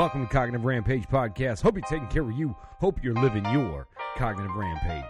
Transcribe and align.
Welcome 0.00 0.26
to 0.26 0.32
Cognitive 0.32 0.64
Rampage 0.64 1.06
Podcast. 1.08 1.60
Hope 1.60 1.74
you're 1.74 1.82
taking 1.82 2.08
care 2.08 2.22
of 2.22 2.32
you. 2.32 2.56
Hope 2.80 3.04
you're 3.04 3.12
living 3.12 3.44
your 3.52 3.86
cognitive 4.16 4.56
rampage. 4.56 5.04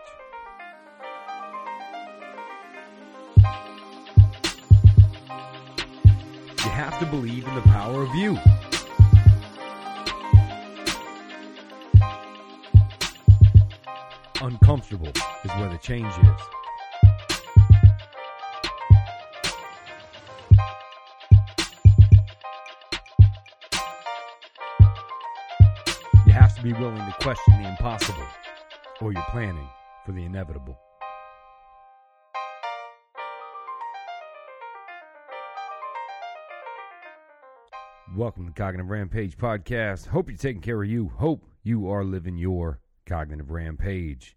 You 6.59 6.71
have 6.71 6.99
to 6.99 7.07
believe 7.07 7.47
in 7.47 7.55
the 7.55 7.61
power 7.61 8.03
of 8.03 8.13
you. 8.17 8.37
Uncomfortable 14.43 15.13
is 15.45 15.51
where 15.53 15.69
the 15.69 15.79
change 15.81 16.13
is. 16.19 16.60
You 26.31 26.37
have 26.37 26.55
to 26.55 26.63
be 26.63 26.73
willing 26.73 27.05
to 27.05 27.15
question 27.21 27.61
the 27.61 27.69
impossible, 27.69 28.23
or 29.01 29.13
you're 29.13 29.21
planning 29.31 29.69
for 30.07 30.13
the 30.13 30.23
inevitable. 30.23 30.79
Welcome 38.15 38.47
to 38.47 38.53
Cognitive 38.53 38.89
Rampage 38.89 39.37
Podcast. 39.39 40.07
Hope 40.07 40.29
you're 40.29 40.39
taking 40.39 40.63
care 40.63 40.81
of 40.81 40.89
you. 40.89 41.09
Hope 41.17 41.45
you 41.65 41.91
are 41.91 42.05
living 42.05 42.37
your 42.39 42.79
cognitive 43.07 43.51
rampage. 43.51 44.37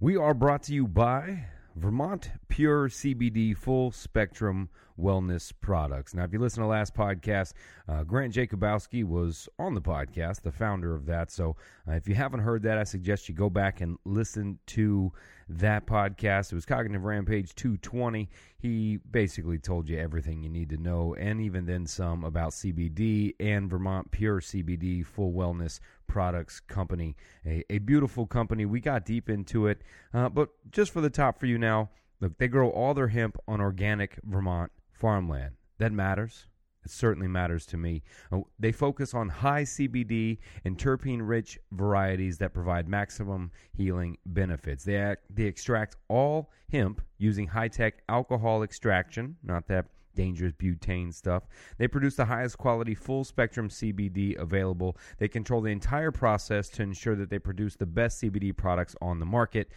We 0.00 0.16
are 0.16 0.32
brought 0.32 0.62
to 0.62 0.72
you 0.72 0.86
by 0.88 1.48
Vermont 1.74 2.30
Pure 2.56 2.88
CBD 2.88 3.54
Full 3.54 3.90
Spectrum 3.90 4.70
Wellness 4.98 5.52
Products. 5.60 6.14
Now, 6.14 6.24
if 6.24 6.32
you 6.32 6.38
listen 6.38 6.62
to 6.62 6.66
last 6.66 6.94
podcast, 6.94 7.52
uh, 7.86 8.02
Grant 8.02 8.32
Jacobowski 8.32 9.04
was 9.04 9.46
on 9.58 9.74
the 9.74 9.82
podcast, 9.82 10.40
the 10.40 10.50
founder 10.50 10.94
of 10.94 11.04
that. 11.04 11.30
So 11.30 11.56
uh, 11.86 11.92
if 11.92 12.08
you 12.08 12.14
haven't 12.14 12.40
heard 12.40 12.62
that, 12.62 12.78
I 12.78 12.84
suggest 12.84 13.28
you 13.28 13.34
go 13.34 13.50
back 13.50 13.82
and 13.82 13.98
listen 14.06 14.58
to 14.68 15.12
that 15.50 15.86
podcast. 15.86 16.50
It 16.50 16.54
was 16.54 16.64
Cognitive 16.64 17.04
Rampage 17.04 17.54
220. 17.56 18.26
He 18.56 19.00
basically 19.10 19.58
told 19.58 19.90
you 19.90 19.98
everything 19.98 20.42
you 20.42 20.48
need 20.48 20.70
to 20.70 20.78
know, 20.78 21.14
and 21.14 21.42
even 21.42 21.66
then 21.66 21.84
some 21.84 22.24
about 22.24 22.52
CBD 22.52 23.34
and 23.38 23.68
Vermont 23.68 24.10
Pure 24.12 24.40
CBD 24.40 25.04
Full 25.04 25.34
Wellness 25.34 25.78
Products 26.06 26.60
Company. 26.60 27.16
A, 27.44 27.62
a 27.68 27.78
beautiful 27.80 28.26
company. 28.26 28.64
We 28.64 28.80
got 28.80 29.04
deep 29.04 29.28
into 29.28 29.66
it, 29.66 29.82
uh, 30.14 30.30
but 30.30 30.48
just 30.70 30.90
for 30.90 31.02
the 31.02 31.10
top 31.10 31.38
for 31.38 31.44
you 31.44 31.58
now, 31.58 31.90
look, 32.20 32.38
they 32.38 32.48
grow 32.48 32.70
all 32.70 32.94
their 32.94 33.08
hemp 33.08 33.36
on 33.46 33.60
organic 33.60 34.18
Vermont 34.24 34.72
farmland. 34.92 35.54
That 35.78 35.92
matters. 35.92 36.46
It 36.84 36.90
certainly 36.90 37.26
matters 37.26 37.66
to 37.66 37.76
me. 37.76 38.02
Uh, 38.30 38.40
they 38.60 38.70
focus 38.70 39.12
on 39.12 39.28
high 39.28 39.64
CBD 39.64 40.38
and 40.64 40.78
terpene 40.78 41.20
rich 41.20 41.58
varieties 41.72 42.38
that 42.38 42.54
provide 42.54 42.88
maximum 42.88 43.50
healing 43.72 44.16
benefits. 44.24 44.84
They, 44.84 44.96
act, 44.96 45.24
they 45.28 45.44
extract 45.44 45.96
all 46.08 46.52
hemp 46.70 47.02
using 47.18 47.48
high 47.48 47.68
tech 47.68 48.02
alcohol 48.08 48.62
extraction, 48.62 49.36
not 49.42 49.66
that 49.66 49.86
dangerous 50.14 50.52
butane 50.52 51.12
stuff. 51.12 51.44
They 51.78 51.86
produce 51.86 52.16
the 52.16 52.24
highest 52.24 52.58
quality 52.58 52.94
full 52.94 53.22
spectrum 53.22 53.68
CBD 53.68 54.36
available. 54.38 54.96
They 55.18 55.28
control 55.28 55.60
the 55.60 55.70
entire 55.70 56.10
process 56.10 56.68
to 56.70 56.82
ensure 56.82 57.14
that 57.16 57.30
they 57.30 57.38
produce 57.38 57.76
the 57.76 57.86
best 57.86 58.22
CBD 58.22 58.56
products 58.56 58.96
on 59.00 59.20
the 59.20 59.26
market. 59.26 59.70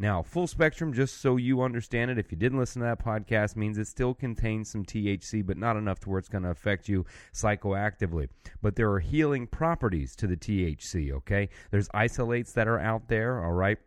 Now, 0.00 0.22
full 0.22 0.46
spectrum, 0.46 0.92
just 0.92 1.20
so 1.20 1.36
you 1.36 1.60
understand 1.60 2.12
it, 2.12 2.18
if 2.18 2.30
you 2.30 2.38
didn't 2.38 2.60
listen 2.60 2.80
to 2.82 2.86
that 2.86 3.04
podcast, 3.04 3.56
means 3.56 3.78
it 3.78 3.88
still 3.88 4.14
contains 4.14 4.70
some 4.70 4.84
THC, 4.84 5.44
but 5.44 5.56
not 5.56 5.76
enough 5.76 5.98
to 6.00 6.08
where 6.08 6.20
it's 6.20 6.28
going 6.28 6.44
to 6.44 6.50
affect 6.50 6.88
you 6.88 7.04
psychoactively. 7.34 8.28
But 8.62 8.76
there 8.76 8.92
are 8.92 9.00
healing 9.00 9.48
properties 9.48 10.14
to 10.16 10.28
the 10.28 10.36
THC, 10.36 11.10
okay? 11.10 11.48
There's 11.72 11.88
isolates 11.92 12.52
that 12.52 12.68
are 12.68 12.78
out 12.78 13.08
there, 13.08 13.44
all 13.44 13.52
right? 13.52 13.78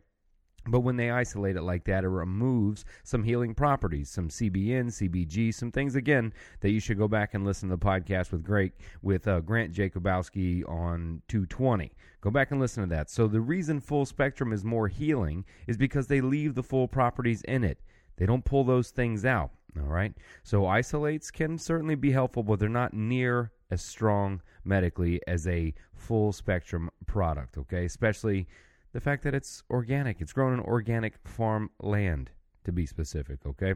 But 0.68 0.82
when 0.82 0.96
they 0.96 1.10
isolate 1.10 1.56
it 1.56 1.64
like 1.64 1.86
that, 1.86 2.04
it 2.04 2.10
removes 2.10 2.86
some 3.04 3.24
healing 3.24 3.56
properties, 3.56 4.10
some 4.10 4.30
CBN, 4.30 4.88
CBG, 4.88 5.54
some 5.54 5.72
things 5.72 5.96
again 5.96 6.34
that 6.60 6.70
you 6.70 6.80
should 6.80 7.00
go 7.00 7.08
back 7.08 7.34
and 7.34 7.44
listen 7.44 7.70
to 7.70 7.76
the 7.76 7.84
podcast 7.84 8.32
with 8.32 8.44
Great 8.44 8.74
with 9.02 9.28
uh, 9.28 9.40
Grant 9.42 9.74
Jacobowski 9.74 10.68
on 10.70 11.24
220. 11.28 11.92
Go 12.22 12.30
back 12.30 12.52
and 12.52 12.60
listen 12.60 12.84
to 12.84 12.90
that. 12.90 13.10
So 13.10 13.28
the 13.28 13.42
reason 13.42 13.82
full 13.82 14.06
spectrum 14.06 14.54
is 14.54 14.64
more 14.64 14.88
healing 14.88 15.46
is 15.66 15.78
because 15.78 16.06
they 16.06 16.22
leave 16.22 16.54
the 16.54 16.64
full 16.64 16.88
properties 16.88 17.42
in 17.44 17.64
it. 17.64 17.80
They 18.18 18.28
don't 18.28 18.46
pull 18.46 18.64
those 18.64 18.92
things 18.92 19.26
out. 19.26 19.50
All 19.78 19.88
right. 19.88 20.14
So 20.44 20.68
isolates 20.68 21.32
can 21.32 21.58
certainly 21.58 21.96
be 21.96 22.12
helpful, 22.12 22.44
but 22.44 22.60
they're 22.60 22.70
not 22.70 22.94
near 22.94 23.52
as 23.72 23.82
strong 23.82 24.42
medically 24.64 25.22
as 25.28 25.48
a 25.48 25.74
full 25.96 26.34
spectrum 26.34 26.92
product. 27.08 27.58
Okay, 27.58 27.86
especially 27.86 28.48
the 28.94 29.00
fact 29.00 29.24
that 29.24 29.34
it's 29.34 29.64
organic. 29.70 30.22
It's 30.22 30.34
grown 30.34 30.54
in 30.54 30.60
organic 30.60 31.16
farm 31.28 31.70
land, 31.82 32.32
to 32.64 32.72
be 32.72 32.86
specific, 32.86 33.40
okay? 33.46 33.76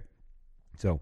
So 0.78 1.02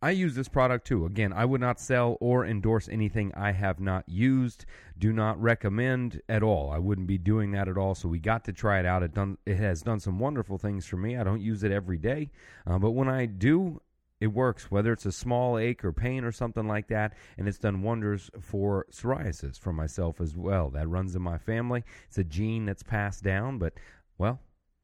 I 0.00 0.10
use 0.10 0.34
this 0.34 0.48
product 0.48 0.86
too. 0.86 1.06
Again, 1.06 1.32
I 1.32 1.44
would 1.44 1.60
not 1.60 1.80
sell 1.80 2.16
or 2.20 2.46
endorse 2.46 2.88
anything 2.88 3.32
I 3.34 3.50
have 3.50 3.80
not 3.80 4.08
used. 4.08 4.64
Do 4.96 5.12
not 5.12 5.40
recommend 5.42 6.20
at 6.28 6.42
all. 6.42 6.70
I 6.70 6.78
wouldn't 6.78 7.08
be 7.08 7.18
doing 7.18 7.50
that 7.52 7.68
at 7.68 7.76
all. 7.76 7.96
So 7.96 8.08
we 8.08 8.20
got 8.20 8.44
to 8.44 8.52
try 8.52 8.78
it 8.78 8.86
out. 8.86 9.02
It 9.02 9.12
done. 9.12 9.38
It 9.44 9.56
has 9.56 9.82
done 9.82 9.98
some 9.98 10.20
wonderful 10.20 10.56
things 10.56 10.86
for 10.86 10.96
me. 10.96 11.16
I 11.16 11.24
don't 11.24 11.40
use 11.40 11.64
it 11.64 11.72
every 11.72 11.98
day, 11.98 12.30
uh, 12.64 12.78
but 12.78 12.92
when 12.92 13.08
I 13.08 13.26
do, 13.26 13.80
it 14.20 14.28
works, 14.28 14.70
whether 14.70 14.92
it's 14.92 15.06
a 15.06 15.12
small 15.12 15.58
ache 15.58 15.84
or 15.84 15.92
pain 15.92 16.24
or 16.24 16.32
something 16.32 16.66
like 16.66 16.88
that, 16.88 17.14
and 17.36 17.46
it's 17.46 17.58
done 17.58 17.82
wonders 17.82 18.30
for 18.40 18.86
psoriasis 18.90 19.58
for 19.58 19.72
myself 19.72 20.20
as 20.20 20.36
well. 20.36 20.70
That 20.70 20.88
runs 20.88 21.14
in 21.14 21.22
my 21.22 21.38
family. 21.38 21.84
It's 22.08 22.18
a 22.18 22.24
gene 22.24 22.66
that's 22.66 22.82
passed 22.82 23.22
down, 23.22 23.58
but, 23.58 23.74
well, 24.18 24.40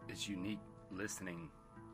it's 0.08 0.26
unique 0.26 0.58
listening 0.90 1.50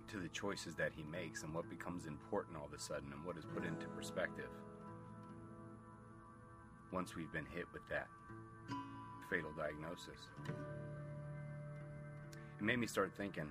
to 0.09 0.19
the 0.19 0.29
choices 0.29 0.77
that 0.77 0.93
he 0.95 1.03
makes 1.03 1.43
and 1.43 1.53
what 1.53 1.69
becomes 1.69 2.07
important 2.07 2.57
all 2.57 2.67
of 2.67 2.73
a 2.73 2.79
sudden 2.79 3.13
and 3.13 3.25
what 3.25 3.37
is 3.37 3.45
put 3.45 3.65
into 3.65 3.87
perspective 3.89 4.51
once 6.93 7.17
we've 7.17 7.33
been 7.33 7.47
hit 7.47 7.67
with 7.73 7.83
that 7.91 8.07
fatal 9.29 9.51
diagnosis. 9.57 10.29
It 12.59 12.65
made 12.65 12.79
me 12.79 12.87
start 12.87 13.13
thinking 13.15 13.49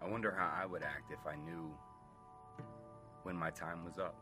I 0.00 0.08
wonder 0.08 0.30
how 0.30 0.52
I 0.54 0.66
would 0.66 0.82
act 0.82 1.10
if 1.10 1.26
I 1.26 1.34
knew 1.34 1.74
when 3.24 3.34
my 3.34 3.50
time 3.50 3.84
was 3.84 3.98
up. 3.98 4.14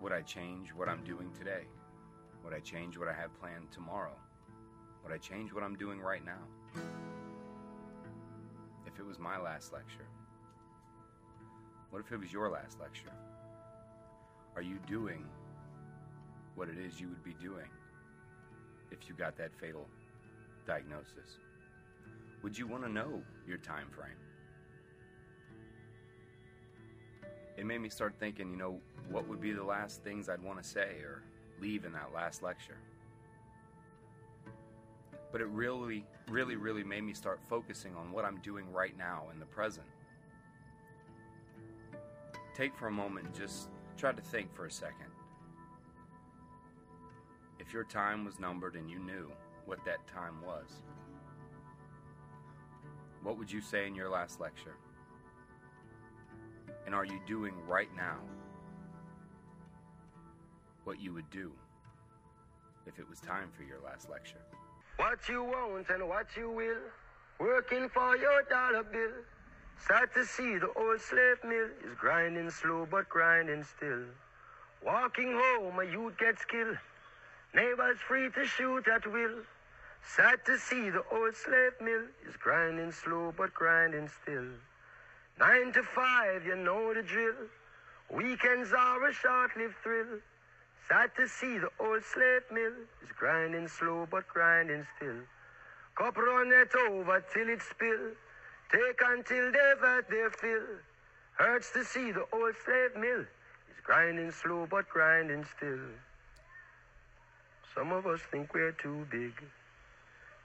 Would 0.00 0.12
I 0.12 0.22
change 0.22 0.74
what 0.74 0.88
I'm 0.88 1.04
doing 1.04 1.30
today? 1.38 1.66
Would 2.42 2.54
I 2.54 2.58
change 2.58 2.98
what 2.98 3.06
I 3.06 3.12
have 3.12 3.38
planned 3.38 3.70
tomorrow? 3.70 4.16
Would 5.04 5.12
I 5.12 5.18
change 5.18 5.52
what 5.52 5.62
I'm 5.62 5.76
doing 5.76 6.00
right 6.00 6.24
now? 6.24 6.82
If 8.86 8.98
it 8.98 9.06
was 9.06 9.18
my 9.18 9.38
last 9.38 9.72
lecture? 9.72 10.06
What 11.90 12.00
if 12.00 12.10
it 12.10 12.18
was 12.18 12.32
your 12.32 12.48
last 12.48 12.80
lecture? 12.80 13.12
Are 14.56 14.62
you 14.62 14.78
doing 14.86 15.26
what 16.56 16.68
it 16.68 16.78
is 16.78 16.98
you 17.00 17.08
would 17.08 17.22
be 17.22 17.34
doing 17.34 17.68
if 18.90 19.08
you 19.08 19.14
got 19.14 19.36
that 19.36 19.54
fatal 19.60 19.86
diagnosis? 20.66 21.38
Would 22.42 22.56
you 22.56 22.66
want 22.66 22.82
to 22.84 22.88
know 22.88 23.22
your 23.46 23.58
time 23.58 23.88
frame? 23.90 24.16
It 27.56 27.66
made 27.66 27.80
me 27.80 27.90
start 27.90 28.14
thinking, 28.18 28.50
you 28.50 28.56
know, 28.56 28.80
what 29.10 29.28
would 29.28 29.40
be 29.40 29.52
the 29.52 29.62
last 29.62 30.02
things 30.02 30.28
I'd 30.28 30.42
want 30.42 30.62
to 30.62 30.66
say 30.66 31.00
or 31.02 31.22
leave 31.60 31.84
in 31.84 31.92
that 31.92 32.12
last 32.14 32.42
lecture? 32.42 32.78
But 35.30 35.40
it 35.40 35.48
really, 35.48 36.06
really, 36.28 36.56
really 36.56 36.82
made 36.82 37.02
me 37.04 37.12
start 37.12 37.40
focusing 37.48 37.94
on 37.96 38.12
what 38.12 38.24
I'm 38.24 38.38
doing 38.38 38.72
right 38.72 38.96
now 38.96 39.24
in 39.32 39.38
the 39.38 39.46
present. 39.46 39.86
Take 42.54 42.74
for 42.74 42.88
a 42.88 42.92
moment 42.92 43.26
and 43.26 43.34
just 43.34 43.68
try 43.96 44.12
to 44.12 44.22
think 44.22 44.54
for 44.54 44.66
a 44.66 44.70
second. 44.70 45.09
If 47.60 47.74
your 47.74 47.84
time 47.84 48.24
was 48.24 48.40
numbered 48.40 48.74
and 48.74 48.90
you 48.90 48.98
knew 48.98 49.30
what 49.66 49.84
that 49.84 49.98
time 50.06 50.40
was, 50.44 50.82
what 53.22 53.36
would 53.36 53.52
you 53.52 53.60
say 53.60 53.86
in 53.86 53.94
your 53.94 54.08
last 54.08 54.40
lecture? 54.40 54.74
And 56.86 56.94
are 56.94 57.04
you 57.04 57.20
doing 57.26 57.52
right 57.68 57.94
now 57.94 58.16
what 60.84 61.02
you 61.02 61.12
would 61.12 61.28
do 61.28 61.52
if 62.86 62.98
it 62.98 63.08
was 63.08 63.20
time 63.20 63.50
for 63.54 63.62
your 63.62 63.78
last 63.84 64.08
lecture? 64.08 64.40
What 64.96 65.28
you 65.28 65.44
want 65.44 65.90
and 65.90 66.08
what 66.08 66.28
you 66.34 66.50
will, 66.50 66.80
working 67.38 67.90
for 67.90 68.16
your 68.16 68.42
dollar 68.44 68.84
bill. 68.84 69.12
Sad 69.86 70.08
to 70.14 70.24
see 70.24 70.56
the 70.56 70.72
old 70.76 71.00
slave 71.00 71.44
mill 71.44 71.68
is 71.84 71.94
grinding 71.98 72.50
slow 72.50 72.88
but 72.90 73.08
grinding 73.10 73.64
still. 73.64 74.04
Walking 74.84 75.32
home, 75.32 75.78
a 75.78 75.84
youth 75.84 76.16
gets 76.16 76.42
killed. 76.46 76.78
Neighbors 77.52 77.98
free 78.06 78.30
to 78.30 78.44
shoot 78.44 78.86
at 78.86 79.06
will. 79.10 79.42
Sad 80.02 80.44
to 80.46 80.56
see 80.56 80.88
the 80.88 81.02
old 81.10 81.34
slave 81.34 81.72
mill 81.80 82.04
is 82.28 82.36
grinding 82.36 82.92
slow 82.92 83.34
but 83.36 83.52
grinding 83.54 84.08
still. 84.22 84.50
Nine 85.38 85.72
to 85.72 85.82
five, 85.82 86.46
you 86.46 86.54
know 86.54 86.94
the 86.94 87.02
drill. 87.02 87.34
Weekends 88.08 88.72
are 88.72 89.04
a 89.04 89.12
short-lived 89.12 89.74
thrill. 89.82 90.20
Sad 90.88 91.10
to 91.16 91.26
see 91.26 91.58
the 91.58 91.70
old 91.80 92.04
slave 92.04 92.42
mill 92.52 92.72
is 93.02 93.10
grinding 93.18 93.66
slow 93.66 94.06
but 94.10 94.28
grinding 94.28 94.86
still. 94.96 95.22
Cup 95.96 96.16
run 96.16 96.52
it 96.52 96.72
over 96.88 97.24
till 97.32 97.48
it 97.48 97.62
spill. 97.62 98.12
Take 98.70 99.00
until 99.04 99.50
they've 99.50 99.82
had 99.82 100.04
their 100.08 100.30
fill. 100.30 100.66
Hurts 101.32 101.72
to 101.72 101.84
see 101.84 102.12
the 102.12 102.26
old 102.32 102.54
slave 102.64 102.94
mill 102.96 103.22
is 103.22 103.80
grinding 103.82 104.30
slow 104.30 104.68
but 104.70 104.88
grinding 104.88 105.44
still. 105.56 105.80
Some 107.74 107.92
of 107.92 108.06
us 108.06 108.20
think 108.30 108.52
we're 108.52 108.72
too 108.72 109.06
big 109.10 109.32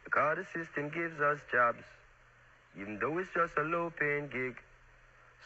the 0.05 0.45
system 0.53 0.89
gives 0.89 1.19
us 1.19 1.39
jobs, 1.51 1.83
even 2.79 2.99
though 2.99 3.17
it's 3.17 3.29
just 3.33 3.57
a 3.57 3.63
low-paying 3.63 4.27
gig. 4.27 4.55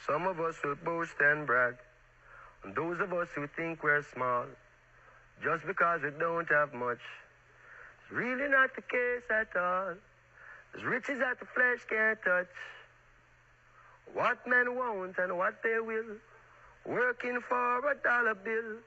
Some 0.06 0.28
of 0.28 0.40
us 0.40 0.56
will 0.64 0.76
boast 0.76 1.16
and 1.20 1.48
brag, 1.48 1.76
and 2.64 2.76
those 2.76 3.00
of 3.00 3.14
us 3.14 3.28
who 3.36 3.48
think 3.48 3.84
we're 3.84 4.04
small, 4.14 4.46
just 5.44 5.66
because 5.66 6.02
we 6.04 6.12
don't 6.20 6.48
have 6.50 6.74
much, 6.74 7.00
it's 8.02 8.12
really 8.12 8.50
not 8.50 8.76
the 8.76 8.82
case 8.82 9.24
at 9.30 9.56
all. 9.56 9.96
As 10.76 10.84
riches 10.84 11.20
that 11.20 11.40
the 11.40 11.46
flesh 11.46 11.80
can't 11.90 12.20
touch. 12.24 12.48
What 14.14 14.46
men 14.46 14.76
want 14.76 15.18
and 15.18 15.38
what 15.38 15.64
they 15.64 15.80
will, 15.80 16.18
working 16.86 17.40
for 17.48 17.92
a 17.92 17.96
dollar 18.04 18.36
bill. 18.36 18.78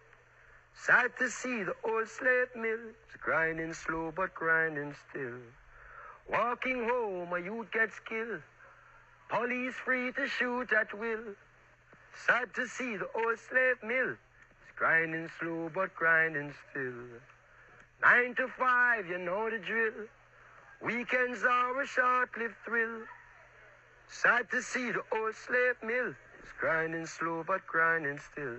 Sad 0.74 1.12
to 1.18 1.28
see 1.28 1.62
the 1.62 1.74
old 1.84 2.08
slave 2.08 2.48
mill, 2.56 2.78
it's 3.06 3.16
grinding 3.22 3.72
slow 3.72 4.12
but 4.14 4.34
grinding 4.34 4.94
still. 5.08 5.38
Walking 6.28 6.88
home, 6.88 7.32
a 7.32 7.38
youth 7.38 7.70
gets 7.70 7.98
killed. 8.00 8.42
Police 9.28 9.74
free 9.74 10.12
to 10.12 10.26
shoot 10.26 10.72
at 10.72 10.92
will. 10.98 11.34
Sad 12.26 12.52
to 12.54 12.66
see 12.66 12.96
the 12.96 13.08
old 13.14 13.38
slave 13.38 13.82
mill, 13.82 14.16
grinding 14.76 15.28
slow 15.38 15.70
but 15.74 15.94
grinding 15.94 16.52
still. 16.70 17.20
Nine 18.02 18.34
to 18.34 18.48
five, 18.48 19.06
you 19.06 19.18
know 19.18 19.48
the 19.48 19.58
drill. 19.58 20.08
Weekends 20.82 21.44
are 21.44 21.80
a 21.80 21.86
short-lived 21.86 22.56
thrill. 22.64 23.02
Sad 24.08 24.50
to 24.50 24.60
see 24.60 24.90
the 24.90 25.02
old 25.12 25.34
slave 25.34 25.76
mill 25.82 26.08
is 26.08 26.52
grinding 26.60 27.06
slow 27.06 27.44
but 27.46 27.66
grinding 27.66 28.18
still. 28.18 28.58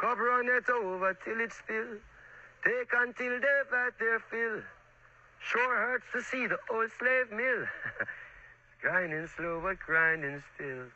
Cover 0.00 0.30
on 0.30 0.48
it 0.48 0.66
over 0.70 1.12
till 1.22 1.40
it 1.40 1.52
spill. 1.52 1.98
Take 2.64 2.88
until 2.96 3.32
they've 3.32 3.70
had 3.70 3.92
their 3.98 4.18
fill. 4.30 4.62
Sure 5.40 5.76
hurts 5.76 6.06
to 6.14 6.22
see 6.22 6.46
the 6.46 6.58
old 6.72 6.90
slave 6.98 7.30
mill 7.30 7.66
grinding 8.80 9.28
slow 9.36 9.60
but 9.62 9.78
grinding 9.78 10.42
still. 10.54 10.86